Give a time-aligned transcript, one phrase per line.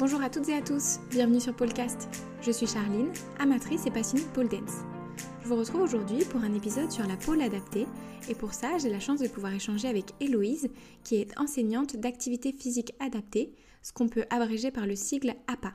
[0.00, 2.08] Bonjour à toutes et à tous, bienvenue sur Polcast.
[2.40, 4.78] Je suis Charline, amatrice et passionnée de pole dance.
[5.42, 7.86] Je vous retrouve aujourd'hui pour un épisode sur la pole adaptée
[8.30, 10.70] et pour ça j'ai la chance de pouvoir échanger avec Héloïse
[11.04, 13.52] qui est enseignante d'activité physique adaptée,
[13.82, 15.74] ce qu'on peut abréger par le sigle APA.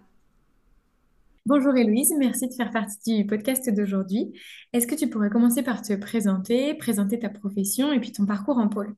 [1.46, 4.34] Bonjour Héloïse, merci de faire partie du podcast d'aujourd'hui.
[4.74, 8.58] Est-ce que tu pourrais commencer par te présenter, présenter ta profession et puis ton parcours
[8.58, 8.96] en pôle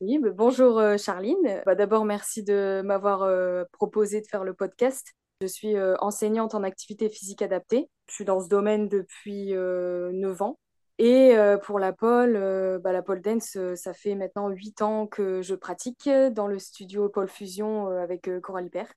[0.00, 1.62] Oui, bonjour euh, Charline.
[1.66, 5.12] Bah, D'abord, merci de m'avoir euh, proposé de faire le podcast.
[5.42, 7.90] Je suis euh, enseignante en activité physique adaptée.
[8.08, 10.58] Je suis dans ce domaine depuis 9 ans.
[10.98, 12.34] Et pour la pole,
[12.82, 17.08] bah, la pole dance, ça fait maintenant 8 ans que je pratique dans le studio
[17.08, 18.92] Pole Fusion avec Coralie Père.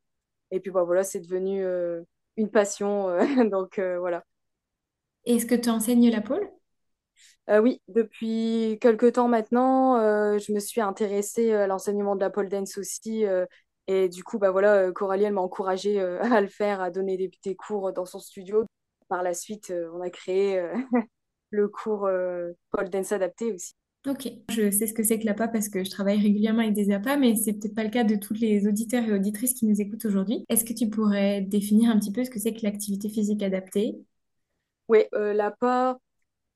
[0.52, 1.66] Et puis bah, voilà, c'est devenu
[2.36, 3.08] une passion.
[3.50, 4.26] Donc voilà.
[5.26, 6.50] Est-ce que tu enseignes la pole?
[7.50, 9.98] Euh, oui, depuis quelques temps maintenant,
[10.38, 13.26] je me suis intéressée à l'enseignement de la pole dance aussi.
[13.88, 17.32] et du coup, bah voilà, Coralie, elle m'a encouragée à le faire, à donner des,
[17.44, 18.66] des, cours dans son studio.
[19.10, 20.62] Par la suite, on a créé
[21.50, 22.10] le cours
[22.72, 23.74] pole dance adapté aussi.
[24.06, 26.92] Ok, je sais ce que c'est que l'APA parce que je travaille régulièrement avec des
[26.92, 29.80] APA, mais c'est peut-être pas le cas de tous les auditeurs et auditrices qui nous
[29.80, 30.44] écoutent aujourd'hui.
[30.50, 33.96] Est-ce que tu pourrais définir un petit peu ce que c'est que l'activité physique adaptée?
[34.90, 35.98] Oui, euh, l'APA,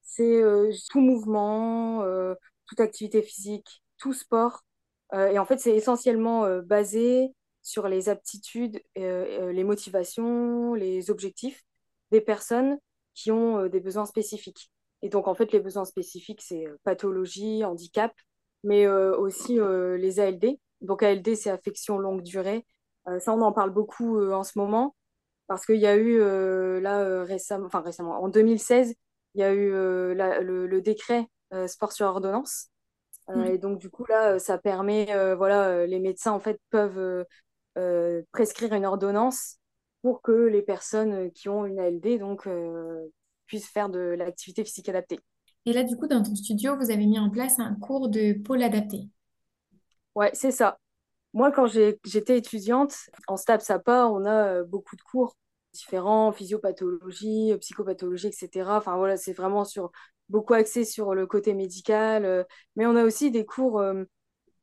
[0.08, 2.34] c'est euh, tout mouvement, euh,
[2.66, 4.64] toute activité physique, tout sport.
[5.14, 11.64] et en fait, c'est essentiellement basé sur les aptitudes, les motivations, les objectifs
[12.12, 12.78] des personnes
[13.14, 14.70] qui ont des besoins spécifiques.
[15.02, 18.14] Et donc, en fait, les besoins spécifiques, c'est euh, pathologie, handicap,
[18.64, 20.58] mais euh, aussi euh, les ALD.
[20.82, 22.66] Donc, ALD, c'est affection longue durée.
[23.20, 24.96] ça, on en parle beaucoup en ce moment
[25.48, 26.20] parce qu'il y a eu,
[26.82, 28.96] là, récemment, enfin récemment, en 2016,
[29.36, 31.28] il y a eu le, décret
[31.68, 32.68] sport sur ordonnance.
[33.28, 33.46] Mmh.
[33.46, 37.26] Et donc, du coup, là, ça permet, voilà, les médecins, en fait, peuvent
[38.32, 39.58] prescrire une ordonnance
[40.02, 42.48] pour que les personnes qui ont une ALD donc,
[43.46, 45.20] puissent faire de l'activité physique adaptée.
[45.68, 48.42] Et là, du coup, dans ton studio, vous avez mis en place un cours de
[48.42, 49.10] pôle adapté.
[50.16, 50.80] Ouais, c'est ça.
[51.34, 52.96] Moi, quand j'étais étudiante,
[53.28, 55.36] en STAPS SAPA, on a euh, beaucoup de cours
[55.74, 58.78] différents, physiopathologie, psychopathologie, etc.
[58.78, 59.92] Enfin, voilà, c'est vraiment sur
[60.30, 62.26] beaucoup axé sur le côté médical.
[62.26, 62.44] Euh,
[62.76, 64.04] mais on a aussi des cours euh,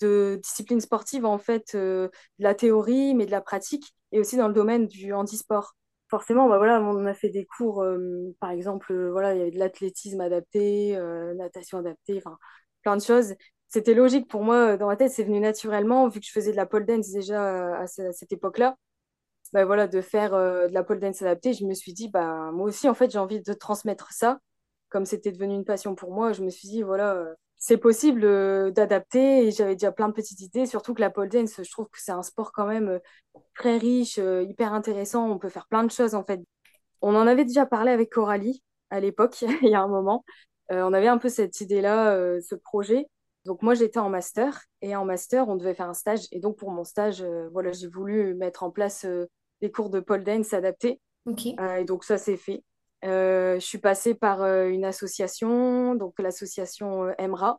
[0.00, 4.48] de discipline sportive, en fait, de la théorie, mais de la pratique, et aussi dans
[4.48, 5.74] le domaine du handisport
[6.14, 9.42] forcément, bah voilà, on a fait des cours, euh, par exemple, euh, voilà, il y
[9.42, 12.38] avait de l'athlétisme adapté, euh, natation adaptée, enfin,
[12.82, 13.34] plein de choses.
[13.68, 16.56] C'était logique pour moi, dans ma tête, c'est venu naturellement, vu que je faisais de
[16.56, 18.76] la pole dance déjà à, cette époque-là.
[19.54, 22.66] Bah voilà, de faire de la pole dance adaptée, je me suis dit, bah, moi
[22.68, 24.38] aussi, en fait, j'ai envie de transmettre ça.
[24.90, 27.34] Comme c'était devenu une passion pour moi, je me suis dit, voilà,
[27.66, 31.62] c'est possible d'adapter et j'avais déjà plein de petites idées, surtout que la pole dance,
[31.62, 33.00] je trouve que c'est un sport quand même
[33.54, 35.30] très riche, euh, hyper intéressant.
[35.30, 36.40] On peut faire plein de choses en fait.
[37.00, 40.26] On en avait déjà parlé avec Coralie à l'époque, il y a un moment.
[40.72, 43.06] Euh, on avait un peu cette idée-là, euh, ce projet.
[43.46, 46.56] Donc moi j'étais en master et en master on devait faire un stage et donc
[46.56, 47.22] pour mon stage
[47.52, 49.06] voilà j'ai voulu mettre en place
[49.60, 51.00] des cours de pole dance adaptés.
[51.26, 52.62] et donc ça c'est fait.
[53.02, 57.58] je suis passée par une association, donc l'association EMRA,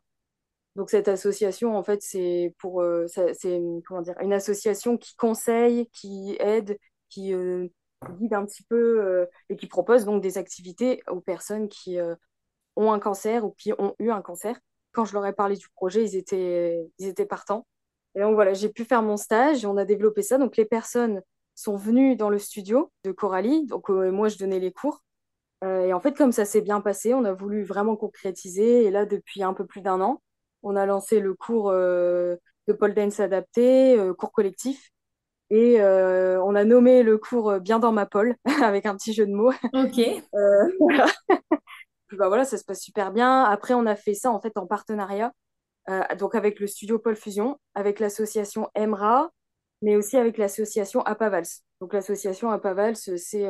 [0.76, 5.88] donc cette association, en fait, c'est pour euh, c'est comment dire une association qui conseille,
[5.88, 7.68] qui aide, qui euh,
[8.18, 11.98] guide un petit peu euh, et qui propose donc des activités aux personnes qui
[12.76, 14.58] ont un cancer ou qui ont eu un cancer.
[14.92, 17.66] Quand je leur ai parlé du projet, ils étaient ils étaient partants.
[18.14, 20.38] Et donc voilà, j'ai pu faire mon stage, on a développé ça.
[20.38, 21.22] Donc les personnes
[21.56, 25.02] sont venues dans le studio de Coralie, donc moi je donnais les cours.
[25.64, 28.84] et en fait, comme ça s'est bien passé, on a voulu vraiment concrétiser.
[28.84, 30.22] Et là, depuis un peu plus d'un an,
[30.66, 32.36] on a lancé le cours euh,
[32.66, 34.90] de pole dance adapté, euh, cours collectif.
[35.48, 39.26] Et euh, on a nommé le cours Bien dans ma pole, avec un petit jeu
[39.26, 39.52] de mots.
[39.72, 40.00] Ok.
[40.80, 41.06] voilà.
[42.12, 43.44] bah voilà, ça se passe super bien.
[43.44, 45.32] Après, on a fait ça en fait en partenariat,
[46.18, 49.30] donc avec le studio Pôle Fusion, avec l'association EMRA,
[49.82, 51.46] mais aussi avec l'association Apavals.
[51.80, 53.46] Donc l'association Apavals, c'est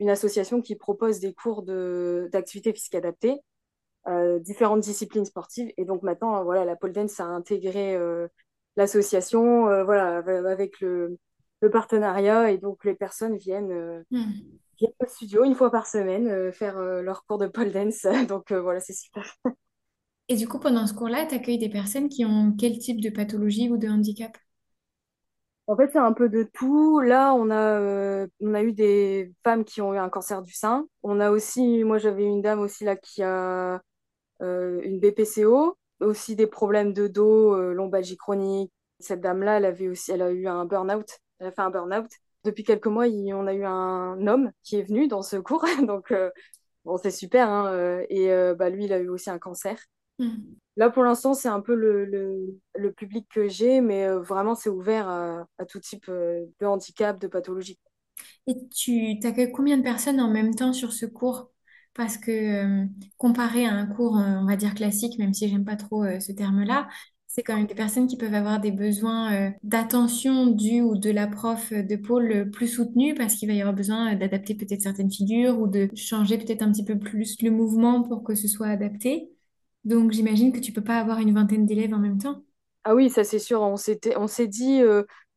[0.00, 3.40] une association qui propose des cours d'activité physique adaptée
[4.08, 5.72] euh, différentes disciplines sportives.
[5.76, 8.26] Et donc maintenant, voilà, la pole dance a intégré euh,
[8.74, 11.18] l'association, euh, voilà, avec le,
[11.60, 12.50] le, partenariat.
[12.50, 14.32] Et donc les personnes viennent, hmm.
[14.76, 18.04] viennent au studio une fois par semaine faire leur cours de pole dance.
[18.28, 19.36] donc voilà, c'est super.
[20.28, 23.10] Et du coup, pendant ce cours-là, tu accueilles des personnes qui ont quel type de
[23.10, 24.36] pathologie ou de handicap?
[25.72, 27.00] En fait, c'est un peu de tout.
[27.00, 30.86] Là, on a, on a eu des femmes qui ont eu un cancer du sein.
[31.02, 33.80] On a aussi, moi j'avais une dame aussi là qui a
[34.42, 38.70] euh, une BPCO, aussi des problèmes de dos, euh, lombalgie chronique.
[39.00, 41.08] Cette dame-là, elle avait aussi, elle a eu un burn-out
[41.38, 42.10] Elle a fait un burn-out.
[42.44, 45.64] Depuis quelques mois, on a eu un homme qui est venu dans ce cours.
[45.86, 46.12] Donc,
[46.84, 47.48] bon, c'est super.
[47.48, 48.28] Hein, et
[48.58, 49.78] bah, lui, il a eu aussi un cancer.
[50.18, 50.36] Hmm.
[50.76, 52.06] Là, pour l'instant, c'est un peu le,
[52.74, 57.26] le, public que j'ai, mais vraiment, c'est ouvert à, à, tout type de handicap, de
[57.26, 57.78] pathologie.
[58.46, 61.50] Et tu accueilles combien de personnes en même temps sur ce cours?
[61.94, 62.86] Parce que euh,
[63.18, 66.20] comparé à un cours, euh, on va dire classique, même si j'aime pas trop euh,
[66.20, 66.88] ce terme-là,
[67.26, 71.26] c'est quand même des personnes qui peuvent avoir des besoins d'attention du ou de la
[71.26, 75.58] prof de pôle plus soutenu parce qu'il va y avoir besoin d'adapter peut-être certaines figures
[75.58, 79.31] ou de changer peut-être un petit peu plus le mouvement pour que ce soit adapté.
[79.84, 82.42] Donc j'imagine que tu peux pas avoir une vingtaine d'élèves en même temps.
[82.84, 83.60] Ah oui, ça c'est sûr.
[83.62, 84.82] On s'était, on s'est dit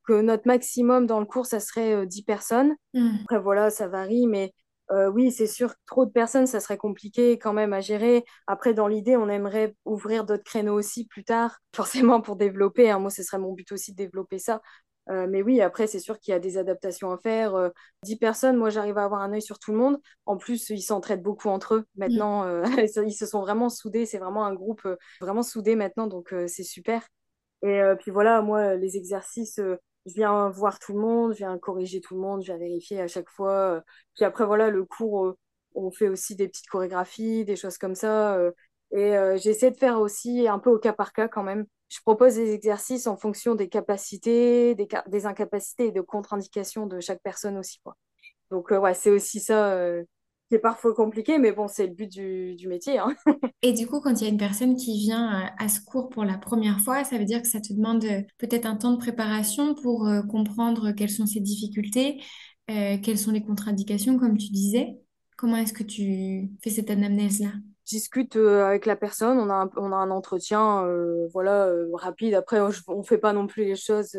[0.08, 2.76] que notre maximum dans le cours, ça serait 10 personnes.
[2.94, 3.16] Hmm.
[3.24, 4.54] Après voilà, ça varie, mais
[4.92, 8.24] euh, oui, c'est sûr, trop de personnes, ça serait compliqué quand même à gérer.
[8.46, 12.90] Après, dans l'idée, on aimerait ouvrir d'autres créneaux aussi plus tard, forcément pour développer.
[12.90, 13.00] Hein.
[13.00, 14.62] Moi, ce serait mon but aussi de développer ça.
[15.10, 17.56] Euh, mais oui, après, c'est sûr qu'il y a des adaptations à faire.
[17.56, 17.69] Euh,
[18.04, 20.00] dix personnes, moi, j'arrive à avoir un œil sur tout le monde.
[20.25, 21.86] En plus, ils s'entraident beaucoup entre eux.
[21.96, 22.63] Maintenant,
[23.06, 24.06] ils se sont vraiment soudés.
[24.06, 24.88] C'est vraiment un groupe
[25.22, 27.07] vraiment soudé maintenant, donc c'est super.
[27.63, 29.60] Et puis voilà, moi, les exercices,
[30.06, 33.01] je viens voir tout le monde, je viens corriger tout le monde, je viens vérifier
[33.01, 33.84] à chaque fois.
[34.16, 35.38] Puis après, voilà, le cours, euh,
[35.74, 38.40] on fait aussi des petites chorégraphies, des choses comme ça.
[38.96, 41.66] Euh, et euh, j'essaie de faire aussi un peu au cas par cas quand même.
[41.90, 47.22] Je propose des exercices en fonction des capacités, des, incapacités et de contre-indications de chaque
[47.22, 47.80] personne aussi.
[47.84, 47.96] Quoi.
[48.50, 50.04] Donc, ouais, c'est aussi ça
[50.50, 53.00] qui est parfois compliqué, mais bon, c'est le but du, métier.
[53.00, 53.16] Hein.
[53.62, 56.10] Et du coup, quand il y a une personne qui vient euh, à ce cours
[56.10, 58.92] pour la première fois, ça veut dire que ça te demande euh, peut-être un temps
[58.92, 62.22] de préparation pour euh, comprendre quelles sont ses difficultés,
[62.68, 64.98] quelles sont les contre-indications, comme tu disais.
[65.38, 67.52] Comment est-ce que tu fais cette anamnèse-là?
[67.86, 70.88] Discute avec la personne, on a un, on a un entretien
[71.32, 72.34] voilà, rapide.
[72.34, 74.18] Après, on ne fait pas non plus les choses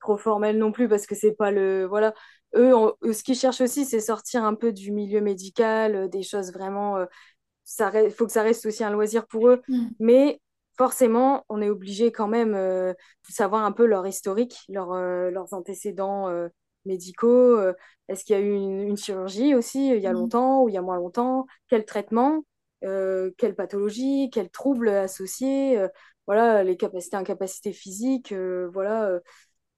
[0.00, 1.84] trop formelles non plus parce que c'est pas le.
[1.84, 2.14] Voilà
[2.54, 2.72] eux,
[3.12, 6.98] ce qu'ils cherchent aussi, c'est sortir un peu du milieu médical, euh, des choses vraiment.
[6.98, 9.62] Il euh, faut que ça reste aussi un loisir pour eux.
[9.68, 9.86] Mm.
[10.00, 10.40] Mais
[10.76, 15.52] forcément, on est obligé quand même euh, de savoir un peu leur historique, leur, leurs
[15.52, 16.28] antécédents
[16.84, 17.60] médicaux.
[18.08, 20.14] Est-ce qu'il y a eu une, chirurgie aussi il y a mm.
[20.14, 21.46] longtemps ou il y a moins longtemps?
[21.68, 22.44] Quel traitement?
[22.80, 25.78] Quelle pathologie Quels troubles associés
[26.26, 28.32] Voilà, les capacités, incapacités physiques.
[28.72, 29.20] voilà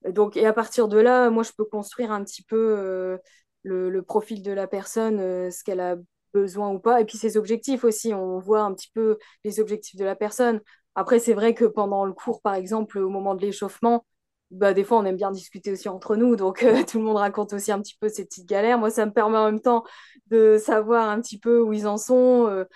[0.08, 3.18] donc, et à partir de là, moi, je peux construire un petit peu euh,
[3.62, 5.96] le, profil de la personne, euh, ce qu'elle a
[6.32, 7.00] besoin ou pas.
[7.00, 10.60] Et puis ses objectifs aussi, on voit un petit peu les objectifs de la personne.
[10.94, 14.06] Après, c'est vrai que pendant le cours, par exemple, au moment de l'échauffement,
[14.50, 16.36] bah, des fois, on aime bien discuter aussi entre nous.
[16.36, 18.78] Donc, euh, tout le monde raconte aussi un petit peu ses petites galères.
[18.78, 19.84] Moi, ça me permet en même temps
[20.28, 22.66] de savoir un petit peu où ils en sont.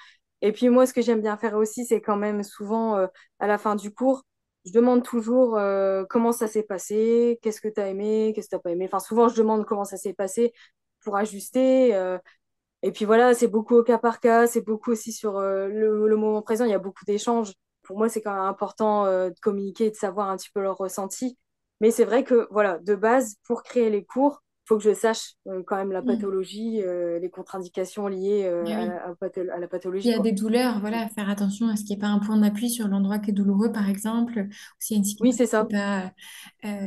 [0.43, 2.97] et puis, moi, ce que j'aime bien faire aussi, c'est quand même souvent,
[3.41, 4.25] à la fin du cours,
[4.65, 8.51] je demande toujours euh, comment ça s'est passé, qu'est-ce que tu as aimé, qu'est-ce que
[8.51, 8.87] tu n'as pas aimé.
[8.87, 10.53] Enfin, souvent, je demande comment ça s'est passé
[11.03, 11.95] pour ajuster.
[11.95, 12.19] Euh.
[12.83, 16.17] et puis voilà, c'est beaucoup au cas par cas, c'est beaucoup aussi sur euh, le,
[16.17, 17.55] moment présent, il y a beaucoup d'échanges.
[17.83, 20.79] Pour moi, c'est quand même important de communiquer et de savoir un petit peu leur
[20.79, 21.37] ressenti.
[21.81, 25.35] Mais c'est vrai que, voilà, de base, pour créer les cours, faut que je sache
[25.47, 26.07] euh, quand même la mm.
[26.07, 30.09] pathologie, euh, les contre-indications liées euh, eh à, la pathologie.
[30.09, 32.19] Il y a des douleurs, voilà, faire attention à ce qu'il n'y ait pas un
[32.19, 35.41] point d'appui sur l'endroit qui est douloureux, par exemple, ou s'il y a une cicatrice
[35.41, 35.65] oui, ça.
[35.65, 36.13] pas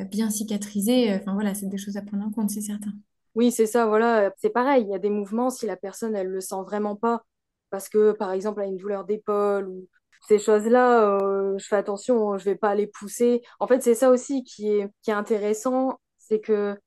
[0.05, 1.13] bien cicatrisée.
[1.15, 2.91] Enfin voilà, c'est des choses à prendre en compte, c'est certain.
[3.35, 4.83] Oui, c'est ça, voilà, c'est pareil.
[4.83, 7.23] Il y a des mouvements, si la personne, elle le sent vraiment pas,
[7.69, 9.87] parce que, par exemple, elle a une douleur d'épaule ou
[10.27, 11.17] ces choses-là,
[11.57, 13.41] je fais attention, je vais pas les pousser.
[13.59, 16.77] En fait, c'est ça aussi qui est, qui est intéressant, c'est que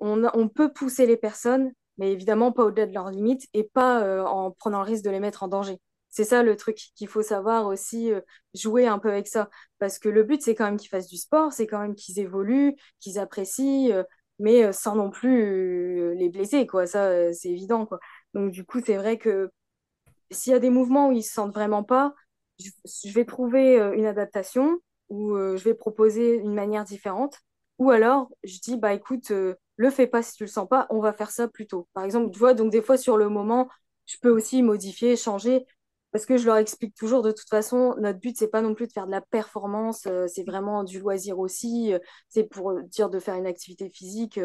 [0.00, 4.24] on, peut pousser les personnes, mais évidemment pas au-delà de leurs limites et pas euh,
[4.24, 5.80] en prenant le risque de les mettre en danger.
[6.10, 8.20] C'est ça le truc qu'il faut savoir aussi, euh,
[8.54, 9.50] jouer un peu avec ça.
[9.78, 12.18] Parce que le but, c'est quand même qu'ils fassent du sport, c'est quand même qu'ils
[12.20, 14.04] évoluent, qu'ils apprécient, euh,
[14.38, 16.86] mais sans non plus les blesser, quoi.
[16.86, 17.98] Ça, c'est évident, quoi.
[18.34, 19.50] Donc, du coup, c'est vrai que
[20.30, 22.14] s'il y a des mouvements où ils se sentent vraiment pas,
[22.58, 27.38] je vais trouver une adaptation ou je vais proposer une manière différente.
[27.78, 31.00] Ou alors, je dis, bah écoute, le fais pas si tu le sens pas, on
[31.00, 31.88] va faire ça plus tôt.
[31.94, 33.68] Par exemple, tu vois, donc des fois sur le moment,
[34.06, 35.64] je peux aussi modifier, changer,
[36.10, 38.86] parce que je leur explique toujours de toute façon, notre but, c'est pas non plus
[38.86, 41.98] de faire de la performance, euh, c'est vraiment du loisir aussi, euh,
[42.28, 44.38] c'est pour euh, dire de faire une activité physique,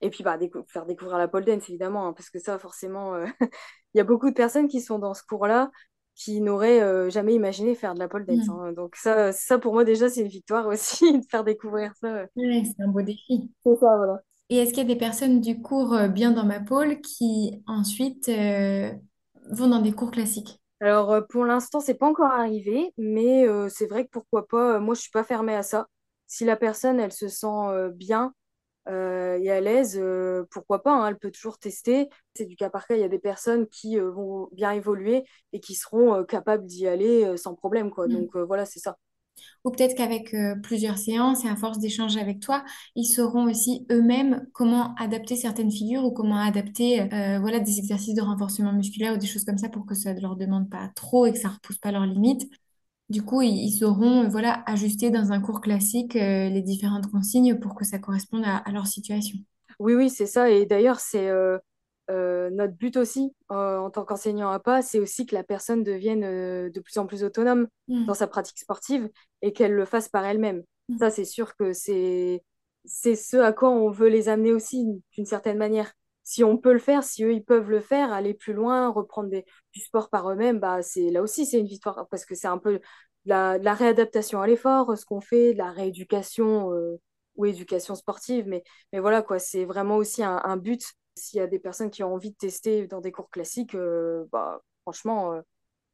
[0.00, 0.38] et puis bah,
[0.68, 3.14] faire découvrir la pole dance, évidemment, hein, parce que ça, forcément,
[3.94, 5.70] il y a beaucoup de personnes qui sont dans ce cours-là
[6.18, 8.48] qui n'auraient jamais imaginé faire de la pole dance.
[8.48, 8.50] Mm.
[8.50, 8.72] Hein.
[8.72, 12.26] Donc ça, ça, pour moi, déjà, c'est une victoire aussi, de faire découvrir ça.
[12.36, 13.50] Oui, c'est un beau défi.
[13.64, 14.20] C'est ça, voilà.
[14.50, 17.62] Et est-ce qu'il y a des personnes du cours euh, bien dans ma pôle qui
[17.66, 18.90] ensuite euh,
[19.50, 20.60] vont dans des cours classiques?
[20.80, 24.94] Alors euh, pour l'instant, c'est pas encore arrivé, mais c'est vrai que pourquoi pas, moi
[24.94, 25.86] je suis pas fermée à ça.
[26.26, 28.32] Si la personne, elle se sent bien,
[28.88, 30.02] et à l'aise,
[30.50, 32.08] pourquoi pas, hein, elle peut toujours tester.
[32.34, 35.60] C'est du cas par cas, il y a des personnes qui vont bien évoluer et
[35.60, 37.90] qui seront capables d'y aller sans problème.
[37.90, 38.08] Quoi.
[38.08, 38.12] Mm.
[38.12, 38.96] Donc voilà, c'est ça.
[39.64, 42.64] Ou peut-être qu'avec plusieurs séances et à force d'échanger avec toi,
[42.96, 47.06] ils sauront aussi eux-mêmes comment adapter certaines figures ou comment adapter
[47.40, 50.20] voilà, des exercices de renforcement musculaire ou des choses comme ça pour que ça ne
[50.20, 52.50] leur demande pas trop et que ça ne repousse pas leurs limites.
[53.08, 57.74] Du coup, ils, sauront voilà, ajuster dans un cours classique euh, les différentes consignes pour
[57.74, 59.38] que ça corresponde à, leur situation.
[59.78, 60.50] Oui, oui, c'est ça.
[60.50, 61.58] Et d'ailleurs, c'est euh,
[62.10, 66.20] euh, notre but aussi en tant qu'enseignant à pas, c'est aussi que la personne devienne
[66.70, 68.04] de plus en plus autonome mmh.
[68.04, 69.08] dans sa pratique sportive
[69.40, 70.62] et qu'elle le fasse par elle-même.
[70.90, 70.98] Mmh.
[70.98, 72.42] Ça, c'est sûr que c'est
[72.84, 75.92] c'est ce à quoi on veut les amener aussi d'une certaine manière.
[76.28, 79.30] Si on peut le faire, si eux ils peuvent le faire, aller plus loin, reprendre
[79.30, 82.48] des, du sport par eux-mêmes, bah c'est là aussi c'est une victoire parce que c'est
[82.48, 82.80] un peu
[83.24, 87.00] la, de la réadaptation à l'effort, ce qu'on fait, de la rééducation euh,
[87.36, 88.46] ou éducation sportive.
[88.46, 90.82] Mais, mais voilà, quoi, c'est vraiment aussi un, but.
[91.14, 94.24] S'il y a des personnes qui ont envie de tester dans des cours classiques, euh,
[94.30, 95.40] bah, franchement, euh,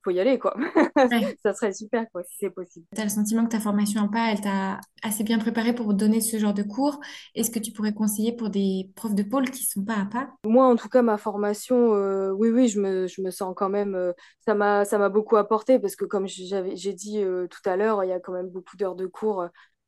[0.05, 0.55] faut y aller, quoi.
[1.43, 2.87] ça serait super, quoi, si c'est possible.
[2.95, 5.95] Tu as le sentiment que ta formation en pas, elle t'a assez bien préparé pour
[5.95, 7.01] donner ce genre de cours.
[7.35, 10.29] Est-ce que tu pourrais conseiller pour des profs de pôle qui sont pas à pas?
[10.45, 13.71] Moi, en tout cas, ma formation, euh, oui, oui, je me, je me sens quand
[13.71, 14.13] même, euh,
[14.45, 17.77] ça m'a, ça m'a beaucoup apporté parce que comme j'avais, j'ai dit euh, tout à
[17.77, 19.47] l'heure, il y a quand même beaucoup d'heures de cours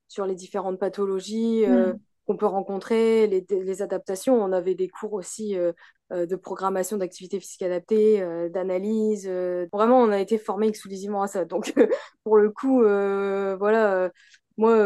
[0.08, 1.66] sur les différentes pathologies.
[1.66, 4.42] Mm qu'on peut rencontrer, les, les, adaptations.
[4.42, 5.72] On avait des cours aussi euh,
[6.12, 9.28] euh, de programmation d'activité physique adaptée, euh, d'analyse.
[9.72, 11.44] Vraiment, on a été formés exclusivement à ça.
[11.44, 11.72] Donc,
[12.24, 14.10] pour le coup, voilà,
[14.56, 14.76] moi,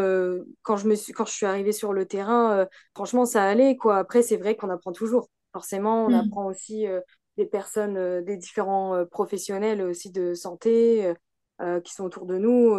[0.62, 3.76] quand, je me suis, quand je suis arrivée sur le terrain, franchement, ça allait.
[3.76, 3.96] Quoi.
[3.96, 5.28] Après, c'est vrai qu'on apprend toujours.
[5.52, 6.14] Forcément, on mmh.
[6.14, 6.86] apprend aussi
[7.36, 11.14] des personnes, des différents professionnels aussi de santé
[11.84, 12.76] qui sont autour de nous.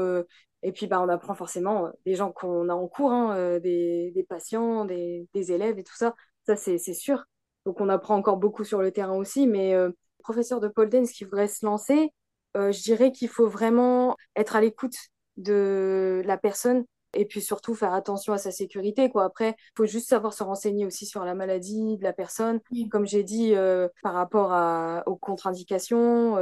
[0.63, 3.60] Et puis, bah, on apprend forcément euh, des gens qu'on a en cours, hein, euh,
[3.60, 6.15] des, des, patients, des, des, élèves et tout ça.
[6.46, 7.25] Ça, c'est sûr.
[7.65, 9.48] Donc, on apprend encore beaucoup sur le terrain aussi.
[9.48, 12.13] Mais euh, professeur de pole dance qui voudrait se lancer,
[12.58, 14.96] euh, je dirais qu'il faut vraiment être à l'écoute
[15.38, 19.10] de la personne et puis surtout faire attention à sa sécurité.
[19.10, 19.25] Quoi.
[19.25, 22.60] Après, il faut juste savoir se renseigner aussi sur la maladie de la personne.
[22.89, 23.53] Comme j'ai dit,
[24.01, 26.38] par rapport à, aux contre-indications,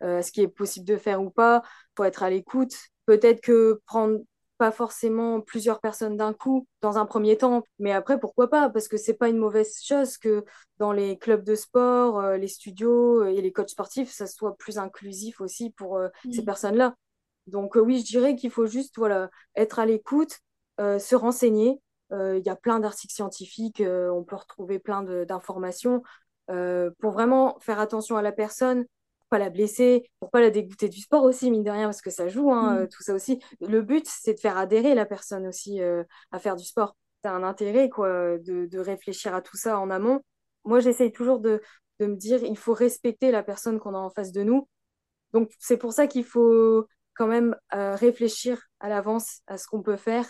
[0.00, 3.40] à ce qui est possible de faire ou pas, il faut être à l'écoute Peut-être
[3.40, 4.20] que prendre
[4.62, 8.70] pas forcément plusieurs personnes d'un coup dans un premier temps, mais après pourquoi pas?
[8.70, 10.44] Parce que c'est pas une mauvaise chose que
[10.78, 14.78] dans les clubs de sport, euh, les studios et les coachs sportifs, ça soit plus
[14.78, 16.94] inclusif aussi pour euh, ces personnes-là.
[17.48, 20.38] Donc euh, oui, je dirais qu'il faut juste voilà être à l'écoute,
[20.78, 21.80] se renseigner.
[22.12, 26.04] Il y a plein d'articles scientifiques, on peut retrouver plein d'informations
[26.46, 28.84] pour vraiment faire attention à la personne,
[29.32, 32.10] pas la blesser, pour pas la dégoûter du sport aussi, mine de rien, parce que
[32.10, 32.78] ça joue, hein, mm.
[32.80, 33.42] euh, tout ça aussi.
[33.62, 36.96] Le but, c'est de faire adhérer la personne aussi euh, à faire du sport.
[37.24, 40.20] C'est un intérêt, quoi, de, de, réfléchir à tout ça en amont.
[40.64, 41.62] Moi, j'essaye toujours de,
[41.98, 44.68] de, me dire, il faut respecter la personne qu'on a en face de nous.
[45.32, 49.82] Donc, c'est pour ça qu'il faut quand même euh, réfléchir à l'avance à ce qu'on
[49.82, 50.28] peut faire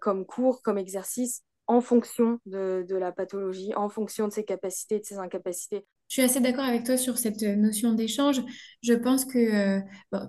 [0.00, 5.00] comme cours, comme exercice, en fonction de, de, la pathologie, en fonction de ses capacités,
[5.00, 5.84] de ses incapacités.
[6.08, 8.40] Je suis assez d'accord avec toi sur cette notion d'échange.
[8.82, 9.80] Je pense que euh,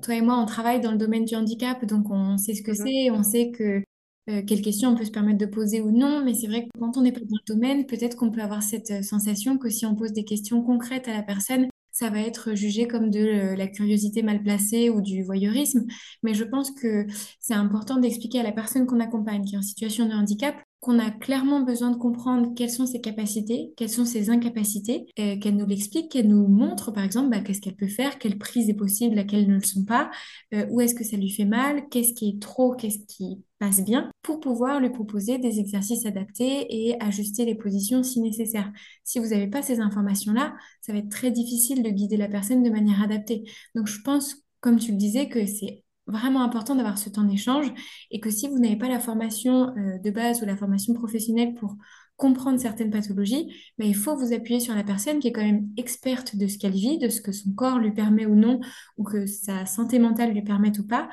[0.01, 2.71] toi et moi, on travaille dans le domaine du handicap, donc on sait ce que
[2.71, 2.77] mhm.
[2.77, 3.83] c'est, on sait que
[4.29, 6.79] euh, quelles questions on peut se permettre de poser ou non, mais c'est vrai que
[6.79, 9.69] quand on n'est pas dans le domaine, peut-être qu'on peut avoir cette euh, sensation que
[9.69, 13.55] si on pose des questions concrètes à la personne, ça va être jugé comme de
[13.55, 15.85] la curiosité mal placée ou du voyeurisme.
[16.23, 17.05] Mais je pense que
[17.39, 20.55] c'est important d'expliquer à la personne qu'on accompagne qui est en situation de handicap
[20.85, 25.35] qu'on a clairement besoin de comprendre quelles sont ses capacités, quelles sont ses incapacités, euh,
[25.39, 28.69] qu'elle nous l'explique, qu'elle nous montre par exemple bah, qu'est-ce qu'elle peut faire, quelle prise
[28.69, 30.11] est possible, laquelle ne le sont pas,
[30.53, 33.83] euh, où est-ce que ça lui fait mal, qu'est-ce qui est trop, qu'est-ce qui passe
[33.83, 38.71] bien, pour pouvoir lui proposer des exercices adaptés et ajuster les positions si nécessaire.
[39.03, 42.61] Si vous n'avez pas ces informations-là, ça va être très difficile de guider la personne
[42.61, 43.43] de manière adaptée.
[43.73, 47.67] Donc je pense, comme tu le disais, que c'est vraiment important d'avoir ce temps d'échange
[48.11, 51.53] et que si vous n'avez pas la formation euh, de base ou la formation professionnelle
[51.53, 51.75] pour
[52.17, 55.67] comprendre certaines pathologies, ben, il faut vous appuyer sur la personne qui est quand même
[55.77, 58.61] experte de ce qu'elle vit, de ce que son corps lui permet ou non,
[58.97, 61.09] ou que sa santé mentale lui permette ou pas,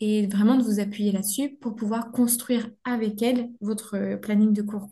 [0.00, 4.62] et vraiment de vous appuyer là-dessus pour pouvoir construire avec elle votre euh, planning de
[4.62, 4.88] cours.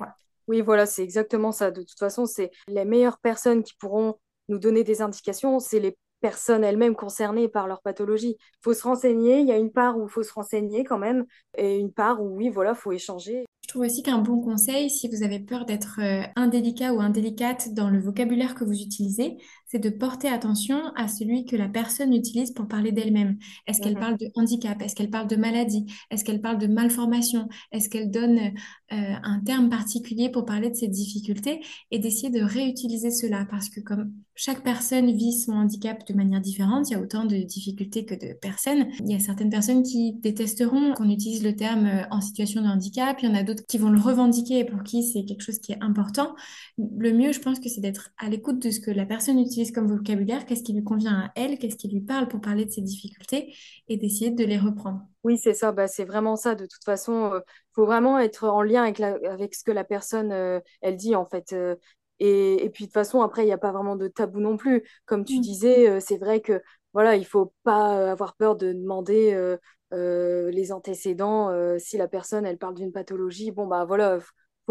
[0.48, 1.70] Oui, voilà, c'est exactement ça.
[1.70, 4.16] De toute façon, c'est les meilleures personnes qui pourront
[4.48, 8.36] nous donner des indications, c'est les personnes elles-mêmes concernées par leur pathologie.
[8.38, 10.98] Il faut se renseigner, il y a une part où il faut se renseigner quand
[10.98, 11.26] même,
[11.58, 13.44] et une part où oui, voilà, il faut échanger.
[13.62, 17.72] Je trouve aussi qu'un bon conseil, si vous avez peur d'être euh, indélicat ou indélicate
[17.74, 19.36] dans le vocabulaire que vous utilisez,
[19.72, 23.38] c'est de porter attention à celui que la personne utilise pour parler d'elle-même.
[23.66, 24.00] Est-ce qu'elle Mhm.
[24.00, 24.82] parle de handicap?
[24.82, 25.86] Est-ce qu'elle parle de maladie?
[26.10, 27.48] Est-ce qu'elle parle de malformation?
[27.72, 31.60] Est-ce qu'elle donne euh, un terme particulier pour parler de ses difficultés
[31.90, 33.46] et d'essayer de réutiliser cela?
[33.50, 37.24] Parce que comme chaque personne vit son handicap de manière différente, il y a autant
[37.24, 38.88] de difficultés que de personnes.
[39.00, 42.66] Il y a certaines personnes qui détesteront qu'on utilise le terme euh, en situation de
[42.66, 45.42] handicap, il y en a d'autres qui vont le revendiquer et pour qui c'est quelque
[45.42, 46.34] chose qui est important.
[46.78, 49.61] Le mieux, je pense que c'est d'être à l'écoute de ce que la personne utilise
[49.70, 52.70] comme vocabulaire, qu'est-ce qui lui convient à elle, qu'est-ce qui lui parle pour parler de
[52.70, 53.54] ses difficultés
[53.88, 55.06] et d'essayer de les reprendre.
[55.24, 56.54] Oui, c'est ça, bah, c'est vraiment ça.
[56.56, 57.42] De toute façon, il
[57.74, 61.14] faut vraiment être en lien avec, la- avec ce que la personne, euh, elle dit,
[61.14, 61.52] en fait.
[61.52, 61.76] euh,
[62.18, 64.56] et, et puis, de toute façon, après, il n'y a pas vraiment de tabou non
[64.56, 64.82] plus.
[65.06, 65.42] Comme tu Mm.
[65.42, 66.60] disais, euh, c'est vrai que,
[66.92, 69.56] voilà, il faut pas euh, avoir peur de demander euh,
[69.92, 71.50] euh, les antécédents.
[71.50, 74.18] euh, si la personne, elle parle d'une pathologie, bon, bah voilà,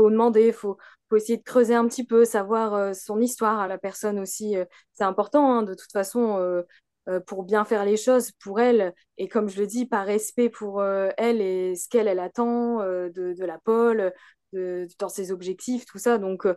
[0.02, 0.78] faut demander, faut,
[1.10, 4.58] faut essayer de creuser un petit peu, savoir euh, son histoire à la personne aussi.
[4.58, 6.38] euh, c'est important, hein, de toute façon,
[7.08, 8.94] euh, pour bien faire les choses pour elle.
[9.18, 13.36] Et comme je le dis, par respect pour elle et ce qu'elle elle attend de,
[13.46, 13.60] la
[14.54, 16.20] de, dans ses objectifs, tout ça.
[16.20, 16.48] Donc,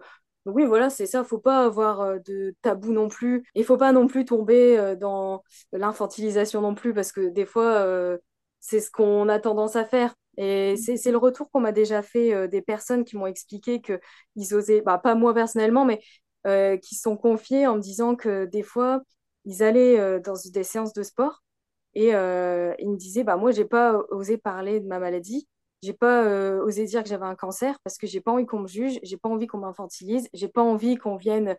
[0.44, 1.24] oui, voilà, c'est ça.
[1.24, 3.44] Faut pas avoir de tabou non plus.
[3.54, 8.18] Il faut pas non plus tomber dans l'infantilisation non plus, parce que des fois,
[8.64, 10.14] c'est ce qu'on a tendance à faire.
[10.36, 13.80] Et c'est c'est le retour qu'on m'a déjà fait euh, des personnes qui m'ont expliqué
[13.82, 16.00] qu'ils osaient, bah, pas moi personnellement, mais
[16.46, 19.02] euh, qui se sont confiés en me disant que des fois,
[19.44, 21.42] ils allaient euh, dans des séances de sport
[21.94, 25.48] et ils me disaient, bah, moi, j'ai pas osé parler de ma maladie.
[25.82, 28.60] J'ai pas euh, osé dire que j'avais un cancer parce que j'ai pas envie qu'on
[28.60, 31.56] me juge, j'ai pas envie qu'on m'infantilise, j'ai pas envie qu'on vienne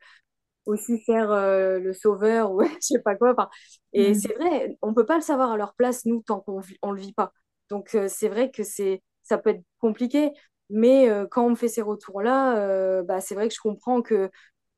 [0.66, 3.32] aussi faire euh, le sauveur ou je sais pas quoi.
[3.34, 3.50] Enfin,
[3.94, 4.14] et Mm.
[4.14, 7.02] c'est vrai, on peut pas le savoir à leur place, nous, tant qu'on on le
[7.02, 7.34] vit pas.
[7.70, 10.32] Donc, euh, c'est vrai que c'est, ça peut être compliqué,
[10.70, 14.30] mais euh, quand on me fait ces retours-là, bah, c'est vrai que je comprends que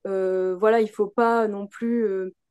[0.05, 2.07] voilà, il faut pas non plus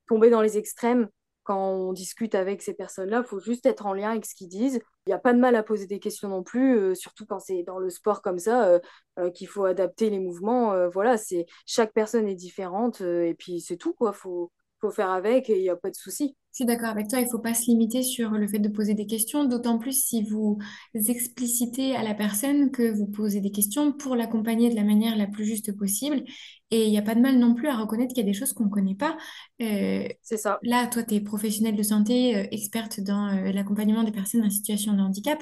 [0.09, 1.09] tomber dans les extrêmes
[1.47, 3.23] quand on discute avec ces personnes-là.
[3.25, 4.81] Il faut juste être en lien avec ce qu'ils disent.
[5.07, 7.39] Il n'y a pas de mal à poser des questions non plus, euh, surtout quand
[7.39, 8.81] c'est dans le sport comme ça, euh,
[9.21, 10.89] euh, qu'il faut adapter les mouvements.
[10.89, 14.13] Voilà, c'est chaque personne est différente et puis c'est tout quoi.
[14.13, 14.51] Faut
[14.81, 16.37] faut faire avec et il n'y a pas de souci.
[16.53, 18.71] Je suis d'accord avec toi, il ne faut pas se limiter sur le fait de
[18.71, 20.57] poser des questions, d'autant plus si vous
[20.95, 25.27] explicitez à la personne que vous posez des questions pour l'accompagner de la manière la
[25.27, 26.25] plus juste possible.
[26.71, 28.39] Et il n'y a pas de mal non plus à reconnaître qu'il y a des
[28.39, 29.19] choses qu'on ne connaît pas.
[29.61, 30.63] Euh, C'est ça.
[30.63, 34.51] là, toi, tu es professionnelle de santé, euh, experte dans euh, l'accompagnement des personnes en
[34.51, 35.39] situation de handicap,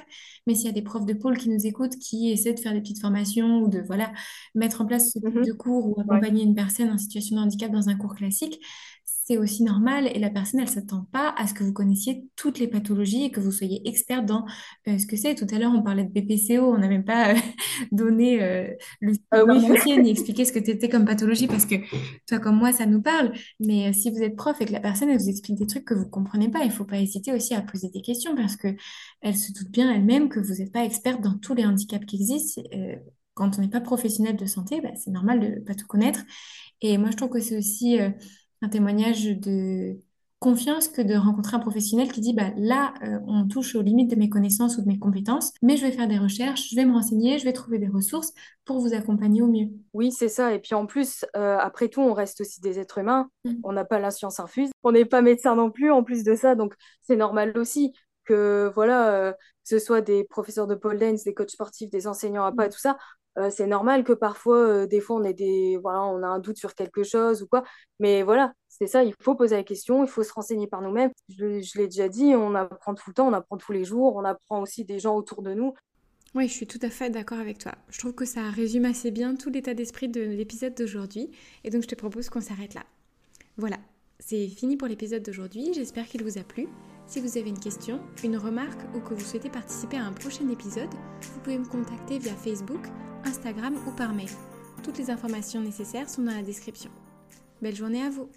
[0.47, 2.73] mais s'il y a des profs de pôle qui nous écoutent, qui essaient de faire
[2.73, 4.13] des petites formations ou de voilà,
[4.55, 5.45] mettre en place ce type Mhm.
[5.45, 6.25] de cours ou Ouais.
[6.25, 8.61] accompagner une personne en situation de handicap dans un cours classique,
[9.27, 12.59] c'est aussi normal et la personne, elle s'attend pas à ce que vous connaissiez toutes
[12.59, 14.45] les pathologies et que vous soyez experte dans
[14.87, 15.35] euh, ce que c'est.
[15.35, 17.39] Tout à l'heure, on parlait de BPCO, on n'a même pas euh,
[17.93, 18.69] donné euh,
[19.01, 19.99] le support oui.
[20.03, 21.77] ni expliqué ce que c'était comme pathologie parce que
[22.29, 23.33] toi comme moi, ça nous parle.
[23.61, 25.95] Mais si vous êtes prof et que la personne, elle vous explique des trucs que
[25.95, 28.69] vous comprenez pas, il faut pas hésiter aussi à poser des questions parce que
[29.23, 32.17] elle se doute bien elle-même que vous n'êtes pas experte dans tous les handicaps qui
[32.17, 32.61] existent.
[33.33, 36.21] Quand on n'est pas professionnel de santé, bah, c'est normal de pas tout connaître.
[36.81, 38.11] Et moi, je trouve que c'est aussi euh,
[38.65, 39.99] un témoignage de
[40.45, 44.11] confiance que de rencontrer un professionnel qui dit, bah, là, euh, on touche aux limites
[44.11, 46.85] de mes connaissances ou de mes compétences, mais je vais faire des recherches, je vais
[46.85, 48.33] me renseigner, je vais trouver des ressources
[48.67, 49.69] pour vous accompagner au mieux.
[49.95, 50.53] Oui, c'est ça.
[50.53, 53.31] Et puis en plus, euh, après tout, on reste aussi des êtres humains.
[53.45, 53.53] Mm.
[53.65, 54.71] On n'a pas la science infuse.
[54.83, 56.55] On n'est pas médecin non plus, en plus de ça.
[56.55, 57.95] Donc, c'est normal aussi
[58.27, 62.07] que, voilà, euh, que ce soit des professeurs de pole dance, des coachs sportifs, des
[62.07, 62.99] enseignants à pas, tout ça.
[63.39, 66.39] Euh, c'est normal que parfois, euh, des fois, on ait des, voilà, on a un
[66.39, 67.65] doute sur quelque chose ou quoi.
[67.99, 69.03] Mais voilà, c'est ça.
[69.05, 70.05] Il faut poser la question.
[70.05, 71.11] Il faut se renseigner par nous-mêmes.
[71.29, 74.17] Je, je l'ai déjà dit, on apprend tout le temps, on apprend tous les jours.
[74.17, 75.75] On apprend aussi des gens autour de nous.
[76.35, 77.73] Oui, je suis tout à fait d'accord avec toi.
[77.91, 81.31] Je trouve que ça résume assez bien tout l'état d'esprit de l'épisode d'aujourd'hui.
[81.63, 82.83] Et donc, je te propose qu'on s'arrête là.
[83.57, 83.77] Voilà,
[84.19, 85.73] c'est fini pour l'épisode d'aujourd'hui.
[85.75, 86.69] J'espère qu'il vous a plu.
[87.07, 90.49] Si vous avez une question, une remarque ou que vous souhaitez participer à un prochain
[90.49, 90.93] épisode,
[91.23, 92.81] vous pouvez me contacter via Facebook,
[93.25, 94.31] Instagram ou par mail.
[94.83, 96.91] Toutes les informations nécessaires sont dans la description.
[97.63, 98.29] Belle journée à vous